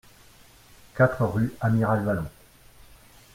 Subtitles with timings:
[0.95, 2.25] quatre rue Amiral Vallon